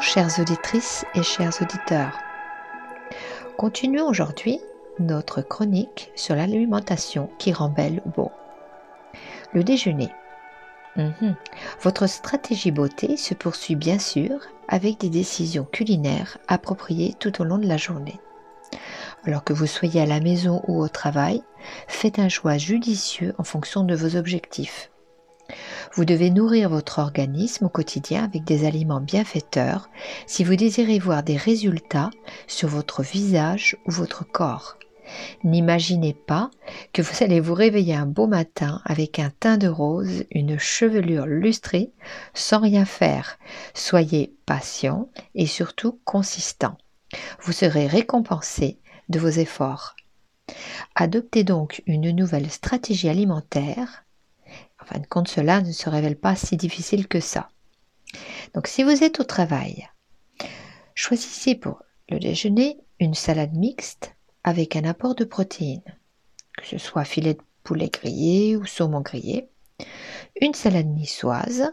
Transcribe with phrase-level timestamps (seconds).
[0.00, 2.16] Chères auditrices et chers auditeurs.
[3.56, 4.60] Continuons aujourd'hui
[5.00, 8.30] notre chronique sur l'alimentation qui rend belle ou beau.
[9.52, 10.10] Le déjeuner.
[10.96, 11.34] Mhm.
[11.82, 14.38] Votre stratégie beauté se poursuit bien sûr
[14.68, 18.20] avec des décisions culinaires appropriées tout au long de la journée.
[19.24, 21.42] Alors que vous soyez à la maison ou au travail,
[21.88, 24.90] faites un choix judicieux en fonction de vos objectifs.
[25.94, 29.88] Vous devez nourrir votre organisme au quotidien avec des aliments bienfaiteurs
[30.26, 32.10] si vous désirez voir des résultats
[32.46, 34.78] sur votre visage ou votre corps.
[35.42, 36.50] N'imaginez pas
[36.92, 41.26] que vous allez vous réveiller un beau matin avec un teint de rose, une chevelure
[41.26, 41.92] lustrée,
[42.34, 43.38] sans rien faire.
[43.74, 46.76] Soyez patient et surtout consistant.
[47.40, 49.96] Vous serez récompensé de vos efforts.
[50.94, 54.07] Adoptez donc une nouvelle stratégie alimentaire en
[54.88, 57.50] fin de compte, cela ne se révèle pas si difficile que ça.
[58.54, 59.86] Donc si vous êtes au travail,
[60.94, 65.98] choisissez pour le déjeuner une salade mixte avec un apport de protéines,
[66.56, 69.50] que ce soit filet de poulet grillé ou saumon grillé,
[70.40, 71.70] une salade niçoise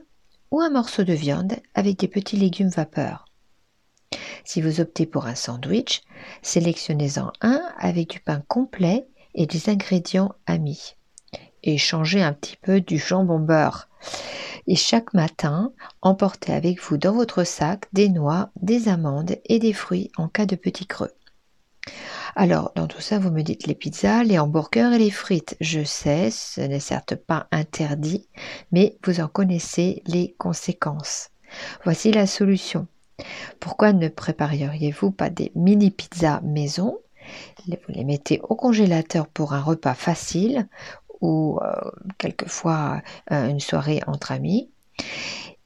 [0.51, 3.25] ou un morceau de viande avec des petits légumes vapeur.
[4.43, 6.01] Si vous optez pour un sandwich,
[6.41, 10.95] sélectionnez-en un avec du pain complet et des ingrédients amis
[11.65, 13.89] et changer un petit peu du jambon beurre.
[14.67, 19.73] Et chaque matin, emportez avec vous dans votre sac des noix, des amandes et des
[19.73, 21.11] fruits en cas de petit creux.
[22.35, 25.55] Alors, dans tout ça, vous me dites les pizzas, les hamburgers et les frites.
[25.61, 28.27] Je sais, ce n'est certes pas interdit,
[28.71, 31.29] mais vous en connaissez les conséquences.
[31.83, 32.87] Voici la solution.
[33.59, 36.97] Pourquoi ne prépareriez-vous pas des mini pizzas maison?
[37.67, 40.67] Vous les mettez au congélateur pour un repas facile
[41.21, 44.69] ou euh, quelquefois euh, une soirée entre amis.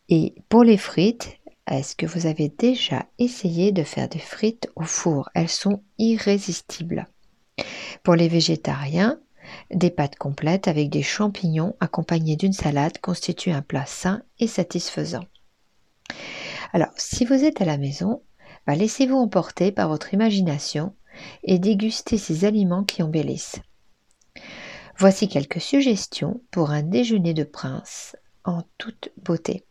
[0.10, 1.38] Et pour les frites,
[1.68, 5.30] est-ce que vous avez déjà essayé de faire des frites au four?
[5.36, 7.08] Elles sont irrésistibles.
[8.04, 9.20] Pour les végétariens,
[9.72, 15.26] des pâtes complètes avec des champignons accompagnés d'une salade constituent un plat sain et satisfaisant.
[16.74, 18.22] Alors, si vous êtes à la maison,
[18.66, 20.96] bah, laissez-vous emporter par votre imagination
[21.44, 23.62] et dégustez ces aliments qui embellissent.
[25.00, 29.64] Voici quelques suggestions pour un déjeuner de prince en toute beauté.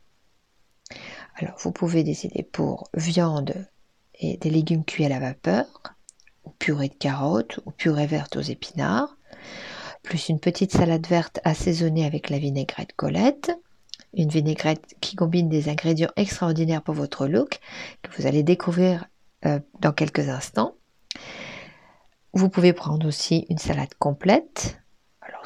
[1.34, 3.68] Alors, vous pouvez décider pour viande
[4.14, 5.66] et des légumes cuits à la vapeur,
[6.44, 9.18] ou purée de carottes, ou purée verte aux épinards,
[10.02, 13.52] plus une petite salade verte assaisonnée avec la vinaigrette Colette,
[14.14, 17.60] une vinaigrette qui combine des ingrédients extraordinaires pour votre look,
[18.00, 19.04] que vous allez découvrir
[19.44, 20.74] euh, dans quelques instants.
[22.32, 24.78] Vous pouvez prendre aussi une salade complète,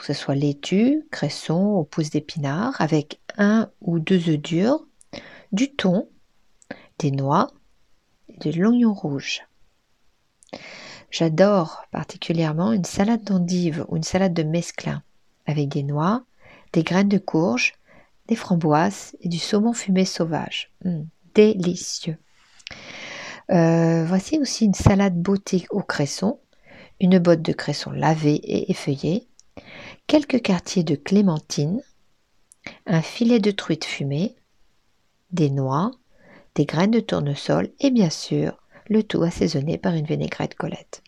[0.03, 4.85] que ce soit laitue, cresson ou pousse d'épinards, avec un ou deux œufs durs,
[5.53, 6.09] du thon,
[6.99, 7.53] des noix
[8.27, 9.43] et de l'oignon rouge.
[11.13, 15.05] J'adore particulièrement une salade d'endive ou une salade de mesclun
[15.47, 16.25] avec des noix,
[16.73, 17.75] des graines de courge,
[18.27, 20.73] des framboises et du saumon fumé sauvage.
[20.85, 22.19] Hum, délicieux.
[23.51, 26.41] Euh, voici aussi une salade beauté au cresson,
[26.99, 29.29] une botte de cresson lavée et effeuillée,
[30.07, 31.83] quelques quartiers de clémentine,
[32.87, 34.37] un filet de truite fumée,
[35.31, 35.91] des noix,
[36.55, 38.59] des graines de tournesol et bien sûr
[38.89, 41.03] le tout assaisonné par une vinaigrette Colette.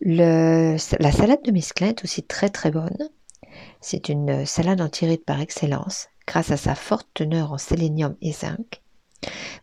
[0.00, 3.10] la salade de mesclin est aussi très très bonne.
[3.80, 8.82] C'est une salade antiride par excellence grâce à sa forte teneur en sélénium et zinc.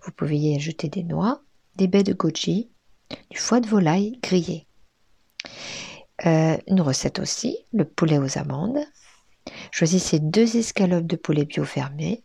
[0.03, 1.41] Vous pouvez y ajouter des noix,
[1.75, 2.69] des baies de goji,
[3.29, 4.66] du foie de volaille grillé.
[6.25, 8.79] Euh, une recette aussi, le poulet aux amandes.
[9.71, 12.23] Choisissez deux escalopes de poulet bio fermées.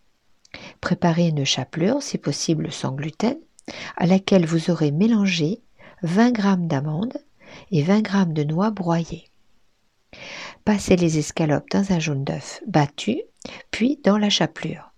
[0.81, 3.39] Préparez une chapelure, si possible sans gluten,
[3.97, 5.61] à laquelle vous aurez mélangé
[6.03, 7.19] 20 g d'amandes
[7.71, 9.29] et 20 g de noix broyées.
[10.65, 13.23] Passez les escalopes dans un jaune d'œuf battu,
[13.71, 14.93] puis dans la chapelure.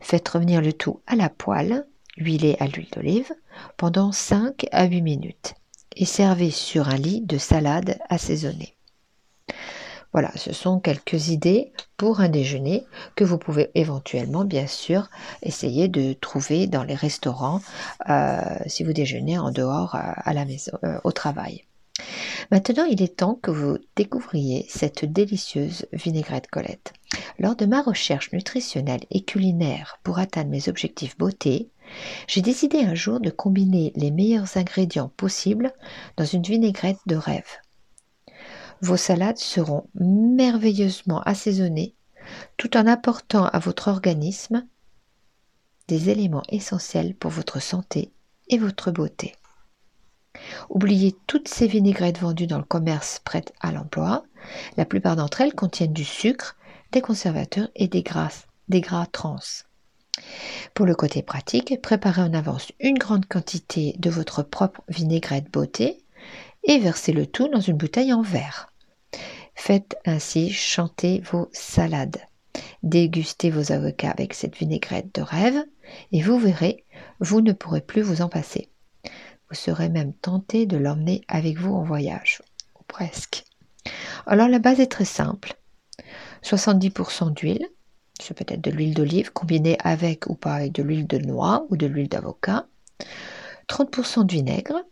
[0.00, 1.86] Faites revenir le tout à la poêle,
[2.16, 3.32] huilé à l'huile d'olive,
[3.76, 5.54] pendant 5 à 8 minutes
[5.96, 8.76] et servez sur un lit de salade assaisonnée.
[10.12, 12.84] Voilà, ce sont quelques idées pour un déjeuner
[13.16, 15.08] que vous pouvez éventuellement, bien sûr,
[15.42, 17.60] essayer de trouver dans les restaurants
[18.10, 21.64] euh, si vous déjeunez en dehors euh, à la maison, euh, au travail.
[22.50, 26.92] Maintenant, il est temps que vous découvriez cette délicieuse vinaigrette Colette.
[27.38, 31.70] Lors de ma recherche nutritionnelle et culinaire pour atteindre mes objectifs beauté,
[32.26, 35.72] j'ai décidé un jour de combiner les meilleurs ingrédients possibles
[36.16, 37.60] dans une vinaigrette de rêve.
[38.80, 41.94] Vos salades seront merveilleusement assaisonnées
[42.56, 44.66] tout en apportant à votre organisme
[45.88, 48.12] des éléments essentiels pour votre santé
[48.48, 49.34] et votre beauté.
[50.70, 54.24] Oubliez toutes ces vinaigrettes vendues dans le commerce prêtes à l'emploi.
[54.76, 56.56] La plupart d'entre elles contiennent du sucre,
[56.90, 59.38] des conservateurs et des gras, des gras trans.
[60.74, 66.04] Pour le côté pratique, préparez en avance une grande quantité de votre propre vinaigrette beauté
[66.64, 68.72] et versez le tout dans une bouteille en verre.
[69.54, 72.20] Faites ainsi chanter vos salades.
[72.82, 75.64] Dégustez vos avocats avec cette vinaigrette de rêve
[76.10, 76.84] et vous verrez,
[77.20, 78.70] vous ne pourrez plus vous en passer.
[79.48, 82.42] Vous serez même tenté de l'emmener avec vous en voyage,
[82.78, 83.44] ou presque.
[84.26, 85.54] Alors la base est très simple.
[86.42, 87.66] 70% d'huile,
[88.22, 91.86] c'est peut-être de l'huile d'olive combinée avec ou pas de l'huile de noix ou de
[91.86, 92.66] l'huile d'avocat.
[93.68, 94.84] 30% de vinaigre.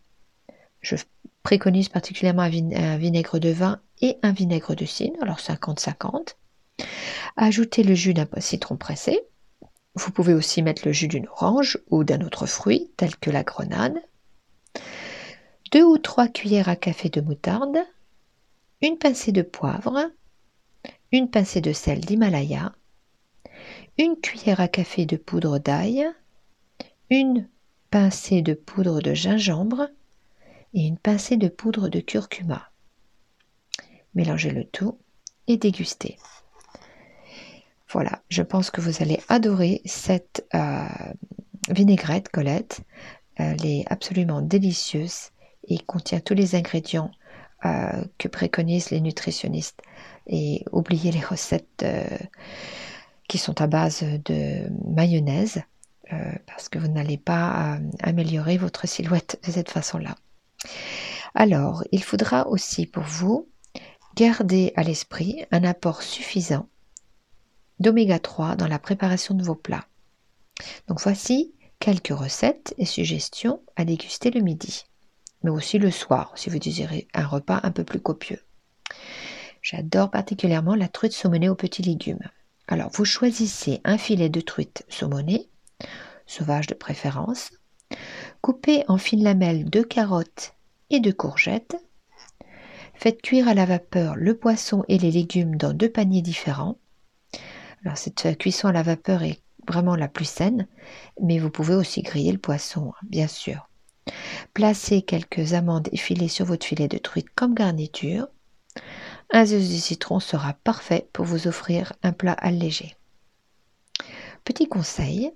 [0.81, 0.95] Je
[1.43, 6.35] préconise particulièrement un vinaigre de vin et un vinaigre de cidre, alors 50-50.
[7.37, 9.21] Ajoutez le jus d'un citron pressé.
[9.95, 13.43] Vous pouvez aussi mettre le jus d'une orange ou d'un autre fruit, tel que la
[13.43, 13.97] grenade.
[15.71, 17.77] Deux ou trois cuillères à café de moutarde.
[18.81, 20.09] Une pincée de poivre.
[21.11, 22.73] Une pincée de sel d'Himalaya
[24.01, 26.07] une cuillère à café de poudre d'ail,
[27.11, 27.47] une
[27.91, 29.89] pincée de poudre de gingembre
[30.73, 32.71] et une pincée de poudre de curcuma.
[34.15, 34.97] Mélangez le tout
[35.47, 36.17] et dégustez.
[37.91, 40.87] Voilà, je pense que vous allez adorer cette euh,
[41.69, 42.81] vinaigrette Colette.
[43.35, 45.29] Elle est absolument délicieuse
[45.67, 47.11] et contient tous les ingrédients
[47.65, 49.83] euh, que préconisent les nutritionnistes.
[50.25, 52.17] Et oubliez les recettes euh,
[53.31, 55.63] qui sont à base de mayonnaise,
[56.11, 60.17] euh, parce que vous n'allez pas euh, améliorer votre silhouette de cette façon-là.
[61.33, 63.47] Alors, il faudra aussi pour vous
[64.17, 66.67] garder à l'esprit un apport suffisant
[67.79, 69.87] d'oméga 3 dans la préparation de vos plats.
[70.89, 74.83] Donc voici quelques recettes et suggestions à déguster le midi,
[75.41, 78.41] mais aussi le soir si vous désirez un repas un peu plus copieux.
[79.61, 82.29] J'adore particulièrement la truite saumonée aux petits légumes.
[82.67, 85.49] Alors, vous choisissez un filet de truite saumonée,
[86.25, 87.51] sauvage de préférence.
[88.41, 90.55] Coupez en fines lamelles de carottes
[90.89, 91.75] et de courgettes.
[92.93, 96.77] Faites cuire à la vapeur le poisson et les légumes dans deux paniers différents.
[97.83, 100.67] Alors, cette cuisson à la vapeur est vraiment la plus saine,
[101.21, 103.67] mais vous pouvez aussi griller le poisson, bien sûr.
[104.53, 108.27] Placez quelques amandes effilées sur votre filet de truite comme garniture.
[109.33, 112.97] Un jus de citron sera parfait pour vous offrir un plat allégé.
[114.43, 115.31] Petit conseil,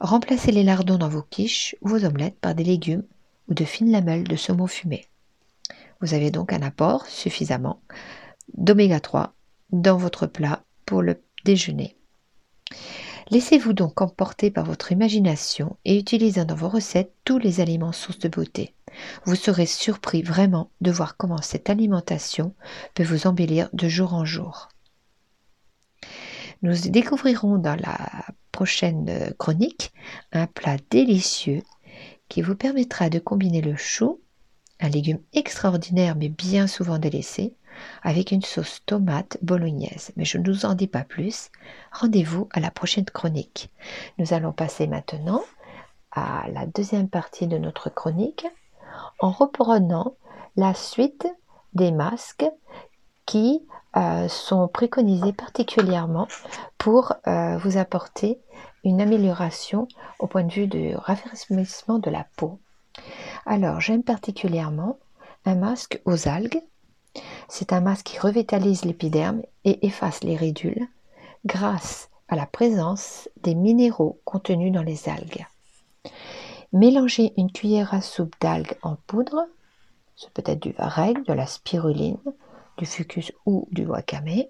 [0.00, 3.04] remplacez les lardons dans vos quiches ou vos omelettes par des légumes
[3.46, 5.06] ou de fines lamelles de saumon fumé.
[6.00, 7.80] Vous avez donc un apport suffisamment
[8.54, 9.32] d'oméga 3
[9.70, 11.96] dans votre plat pour le déjeuner.
[13.30, 18.18] Laissez-vous donc emporter par votre imagination et utilisez dans vos recettes tous les aliments sources
[18.20, 18.74] de beauté.
[19.24, 22.54] Vous serez surpris vraiment de voir comment cette alimentation
[22.94, 24.68] peut vous embellir de jour en jour.
[26.62, 29.92] Nous découvrirons dans la prochaine chronique
[30.32, 31.62] un plat délicieux
[32.30, 34.20] qui vous permettra de combiner le chou,
[34.80, 37.54] un légume extraordinaire mais bien souvent délaissé,
[38.02, 40.12] avec une sauce tomate bolognaise.
[40.16, 41.50] Mais je ne vous en dis pas plus.
[41.92, 43.70] Rendez-vous à la prochaine chronique.
[44.18, 45.42] Nous allons passer maintenant
[46.12, 48.46] à la deuxième partie de notre chronique
[49.20, 50.14] en reprenant
[50.56, 51.26] la suite
[51.74, 52.46] des masques
[53.26, 53.62] qui
[53.96, 56.28] euh, sont préconisés particulièrement
[56.78, 58.40] pour euh, vous apporter
[58.84, 62.58] une amélioration au point de vue du rafraîchissement de la peau.
[63.46, 64.98] Alors, j'aime particulièrement
[65.44, 66.60] un masque aux algues
[67.48, 70.86] c'est un masque qui revitalise l'épiderme et efface les ridules
[71.44, 75.46] grâce à la présence des minéraux contenus dans les algues.
[76.72, 79.46] Mélangez une cuillère à soupe d'algues en poudre,
[80.16, 82.18] ce peut être du varech, de la spiruline,
[82.76, 84.44] du fucus ou du wakame,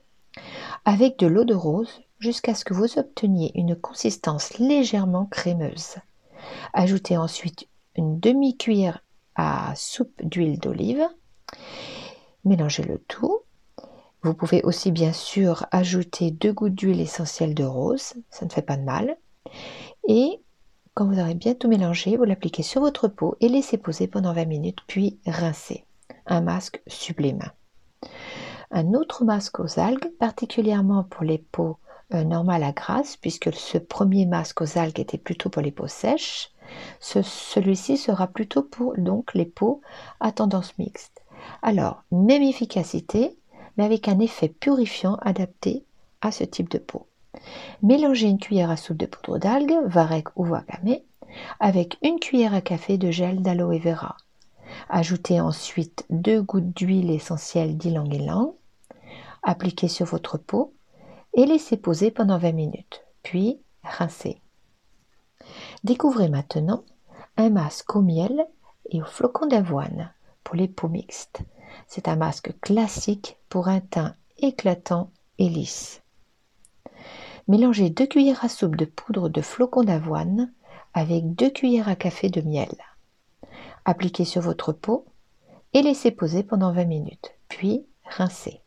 [0.85, 5.97] avec de l'eau de rose jusqu'à ce que vous obteniez une consistance légèrement crémeuse.
[6.73, 9.03] Ajoutez ensuite une demi-cuillère
[9.37, 11.07] à soupe d'huile d'olive
[12.45, 13.41] Mélangez le tout.
[14.23, 18.63] Vous pouvez aussi bien sûr ajouter deux gouttes d'huile essentielle de rose, ça ne fait
[18.63, 19.17] pas de mal.
[20.09, 20.41] Et
[20.95, 24.33] quand vous aurez bien tout mélangé, vous l'appliquez sur votre peau et laissez poser pendant
[24.33, 25.85] 20 minutes, puis rincez.
[26.27, 27.53] Un masque sublime.
[28.73, 31.79] Un autre masque aux algues, particulièrement pour les peaux
[32.15, 35.87] euh, normales à grasse, puisque ce premier masque aux algues était plutôt pour les peaux
[35.87, 36.51] sèches,
[37.01, 39.81] celui-ci sera plutôt pour donc les peaux
[40.21, 41.18] à tendance mixte.
[41.63, 43.37] Alors, même efficacité,
[43.77, 45.85] mais avec un effet purifiant adapté
[46.21, 47.07] à ce type de peau.
[47.83, 50.99] Mélangez une cuillère à soupe de poudre d'algues, varech ou wakame,
[51.61, 54.17] avec une cuillère à café de gel d'aloe vera.
[54.89, 58.55] Ajoutez ensuite deux gouttes d'huile essentielle d'ylang-ylang.
[59.43, 60.75] Appliquez sur votre peau
[61.35, 64.41] et laissez poser pendant 20 minutes, puis rincez.
[65.85, 66.85] Découvrez maintenant
[67.37, 68.47] un masque au miel
[68.91, 70.13] et au flocon d'avoine
[70.55, 71.41] les peaux mixtes.
[71.87, 76.03] C'est un masque classique pour un teint éclatant et lisse.
[77.49, 80.53] Mélangez deux cuillères à soupe de poudre de flocon d'avoine
[80.95, 82.75] avec deux cuillères à café de miel.
[83.85, 85.07] Appliquez sur votre peau
[85.73, 88.61] et laissez poser pendant 20 minutes, puis rincez.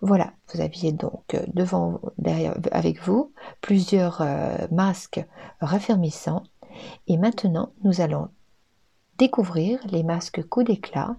[0.00, 5.24] Voilà, vous aviez donc euh, devant, derrière, avec vous plusieurs euh, masques
[5.60, 6.42] raffermissants.
[7.06, 8.28] Et maintenant, nous allons
[9.18, 11.16] découvrir les masques coup d'éclat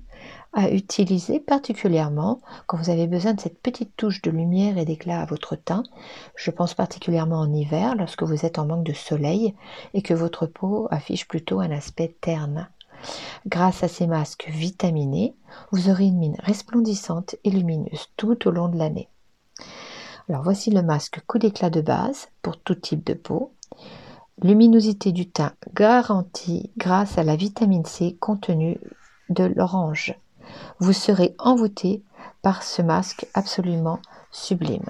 [0.54, 5.22] à utiliser particulièrement quand vous avez besoin de cette petite touche de lumière et d'éclat
[5.22, 5.84] à votre teint.
[6.36, 9.56] Je pense particulièrement en hiver lorsque vous êtes en manque de soleil
[9.94, 12.70] et que votre peau affiche plutôt un aspect terne.
[13.48, 15.36] Grâce à ces masques vitaminés,
[15.72, 19.10] vous aurez une mine resplendissante et lumineuse tout au long de l'année.
[20.30, 23.52] Alors voici le masque coup d'éclat de base pour tout type de peau.
[24.42, 28.80] Luminosité du teint garantie grâce à la vitamine C contenue
[29.30, 30.16] de l'orange.
[30.80, 32.04] Vous serez envoûté
[32.42, 34.00] par ce masque absolument
[34.32, 34.90] sublime.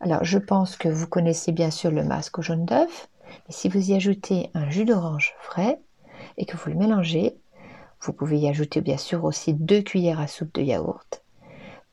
[0.00, 3.68] Alors je pense que vous connaissez bien sûr le masque au jaune d'œuf, mais si
[3.68, 5.80] vous y ajoutez un jus d'orange frais,
[6.36, 7.36] et que vous le mélangez.
[8.00, 11.22] Vous pouvez y ajouter bien sûr aussi deux cuillères à soupe de yaourt.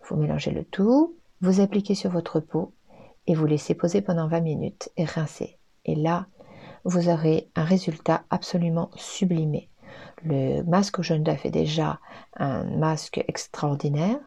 [0.08, 2.74] Vous mélangez le tout, vous appliquez sur votre peau
[3.28, 5.57] et vous laissez poser pendant 20 minutes et rincer.
[5.88, 6.28] Et là,
[6.84, 9.70] vous aurez un résultat absolument sublimé.
[10.24, 12.00] Le masque au jaune d'œuf est déjà
[12.36, 14.18] un masque extraordinaire,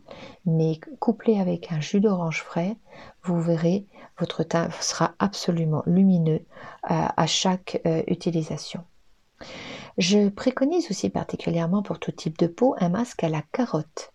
[0.47, 2.77] mais couplé avec un jus d'orange frais,
[3.25, 3.87] vous verrez,
[4.19, 6.45] votre teint sera absolument lumineux
[6.91, 8.85] euh, à, chaque euh, utilisation.
[9.99, 14.13] Je préconise aussi particulièrement pour tout type de peau un masque à la carotte.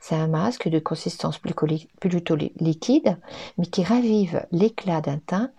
[0.00, 1.66] C'est un masque de consistance plutôt
[2.36, 3.18] liquide,
[3.58, 5.52] mais qui ravive l'éclat d'un teint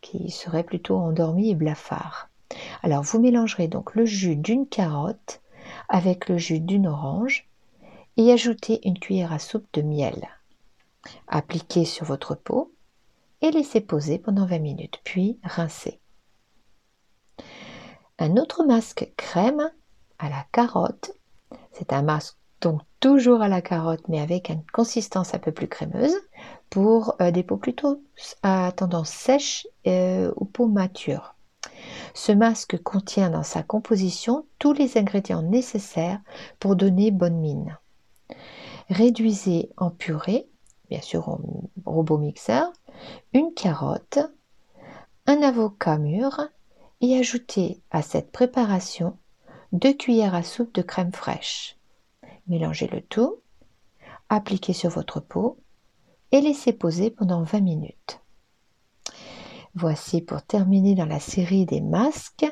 [0.00, 2.28] qui serait plutôt endormi et blafard.
[2.82, 5.40] Alors vous mélangerez donc le jus d'une carotte
[5.88, 7.48] avec le jus d'une orange
[8.16, 10.28] et ajoutez une cuillère à soupe de miel.
[11.28, 12.72] Appliquez sur votre peau
[13.40, 16.00] et laissez poser pendant 20 minutes, puis rincez.
[18.18, 19.70] Un autre masque crème
[20.18, 21.12] à la carotte.
[21.72, 25.68] C'est un masque donc toujours à la carotte mais avec une consistance un peu plus
[25.68, 26.14] crémeuse
[26.68, 28.02] pour euh, des peaux plutôt
[28.42, 31.34] à tendance sèche euh, ou peau mature.
[32.14, 36.20] Ce masque contient dans sa composition tous les ingrédients nécessaires
[36.58, 37.78] pour donner bonne mine.
[38.88, 40.48] Réduisez en purée,
[40.90, 41.40] bien sûr en
[41.86, 42.72] robot mixeur,
[43.32, 44.18] une carotte,
[45.26, 46.40] un avocat mûr,
[47.00, 49.16] et ajoutez à cette préparation
[49.72, 51.79] deux cuillères à soupe de crème fraîche.
[52.50, 53.36] Mélangez le tout,
[54.28, 55.58] appliquez sur votre peau
[56.32, 58.20] et laissez poser pendant 20 minutes.
[59.74, 62.44] Voici pour terminer dans la série des masques,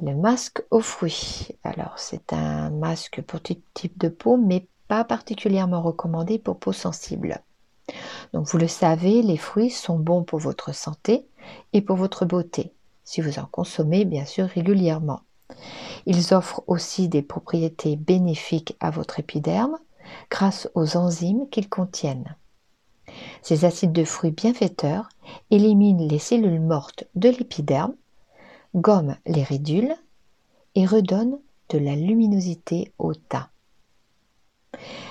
[0.00, 1.48] le masque aux fruits.
[1.64, 6.72] Alors c'est un masque pour tout type de peau mais pas particulièrement recommandé pour peau
[6.72, 7.42] sensible.
[8.32, 11.26] Donc vous le savez, les fruits sont bons pour votre santé
[11.72, 15.20] et pour votre beauté si vous en consommez bien sûr régulièrement.
[16.06, 19.78] Ils offrent aussi des propriétés bénéfiques à votre épiderme
[20.30, 22.36] grâce aux enzymes qu'ils contiennent.
[23.42, 25.08] Ces acides de fruits bienfaiteurs
[25.50, 27.94] éliminent les cellules mortes de l'épiderme,
[28.74, 29.94] gomment les ridules
[30.74, 31.38] et redonnent
[31.70, 33.48] de la luminosité au teint.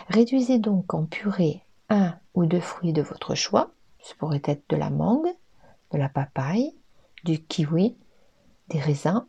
[0.10, 3.72] Réduisez donc en purée un ou deux fruits de votre choix,
[4.04, 5.34] ce pourrait être de la mangue,
[5.92, 6.75] de la papaye,
[7.24, 7.96] du kiwi,
[8.70, 9.25] des raisins,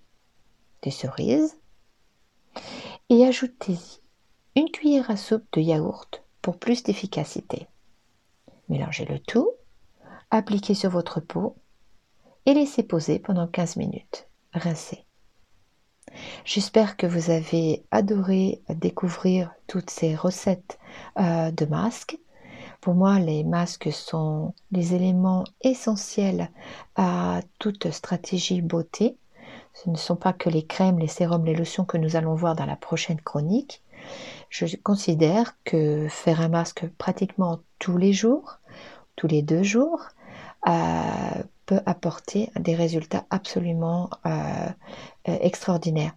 [0.90, 1.58] cerises,
[3.08, 4.00] et ajoutez-y
[4.54, 7.66] une cuillère à soupe de yaourt pour plus d'efficacité.
[8.68, 9.50] Mélangez le tout,
[10.30, 11.56] appliquez sur votre peau
[12.46, 14.28] et laissez poser pendant 15 minutes.
[14.52, 15.04] Rincez.
[16.44, 20.78] J'espère que vous avez adoré découvrir toutes ces recettes
[21.18, 22.18] euh, de masques
[22.80, 26.50] pour moi, les masques sont les éléments essentiels
[26.94, 29.16] à toute stratégie beauté.
[29.76, 32.56] Ce ne sont pas que les crèmes, les sérums, les lotions que nous allons voir
[32.56, 33.83] dans la prochaine chronique.
[34.49, 38.59] Je considère que faire un masque pratiquement tous les jours,
[39.16, 40.09] tous les deux jours,
[40.66, 44.30] euh, peut apporter des résultats absolument euh,
[45.28, 46.12] euh, extraordinaires.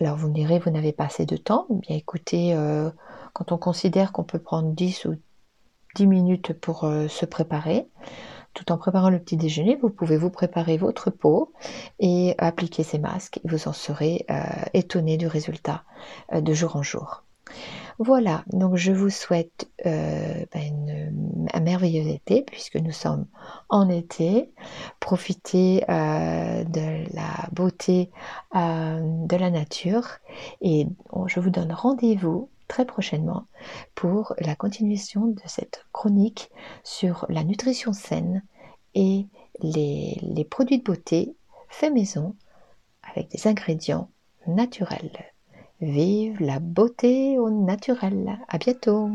[0.00, 1.66] Alors vous me direz, vous n'avez pas assez de temps.
[1.70, 2.54] Bien écoutez,
[3.32, 5.16] quand on considère qu'on peut prendre 10 ou
[5.96, 7.88] 10 minutes pour se préparer.
[8.54, 11.52] Tout en préparant le petit déjeuner, vous pouvez vous préparer votre peau
[11.98, 13.40] et appliquer ces masques.
[13.44, 14.42] Vous en serez euh,
[14.74, 15.84] étonné du résultat
[16.32, 17.24] euh, de jour en jour.
[17.98, 23.26] Voilà, donc je vous souhaite euh, ben, un merveilleux été puisque nous sommes
[23.68, 24.52] en été.
[25.00, 28.10] Profitez de la beauté
[28.54, 30.06] de la nature
[30.62, 30.86] et
[31.26, 33.46] je vous donne rendez-vous très prochainement
[33.96, 36.50] pour la continuation de cette chronique
[36.84, 38.44] sur la nutrition saine
[38.94, 39.26] et
[39.60, 41.34] les, produits de beauté
[41.68, 42.36] faits maison
[43.02, 44.08] avec des ingrédients
[44.46, 45.34] naturels.
[45.80, 48.38] Vive la beauté au naturel.
[48.46, 49.10] À bientôt.